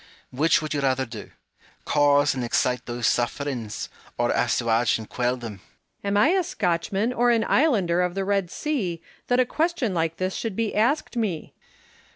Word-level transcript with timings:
Hume. 0.31 0.39
Which 0.39 0.63
would 0.63 0.73
you 0.73 0.81
rather 0.81 1.05
do— 1.05 1.29
cause 1.85 2.33
and 2.33 2.43
excite 2.43 2.87
those 2.87 3.05
sufferings, 3.05 3.87
or 4.17 4.31
assuage 4.31 4.97
and 4.97 5.07
quell 5.07 5.37
them? 5.37 5.57
Home. 5.57 5.63
Am 6.05 6.17
I 6.17 6.29
a 6.29 6.43
Scotchman 6.43 7.13
or 7.13 7.29
an 7.29 7.43
islander 7.47 8.01
of 8.01 8.15
the 8.15 8.25
Red 8.25 8.49
Sea, 8.49 8.99
that 9.27 9.39
a 9.39 9.45
question 9.45 9.93
like 9.93 10.17
this 10.17 10.33
should 10.33 10.55
be 10.55 10.73
asked 10.73 11.15
me 11.15 11.39
% 11.39 11.39
Hume. 11.41 11.51